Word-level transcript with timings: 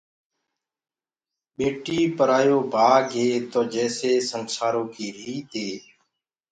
ٻيٽيٚ 1.55 2.13
پرآيو 2.17 2.57
بآگ 2.73 3.05
هي 3.21 3.29
تو 3.51 3.59
جيسي 3.73 4.09
اسنسآرو 4.19 4.83
ڪي 4.93 5.07
ريت 5.17 5.51
هي، 5.63 5.71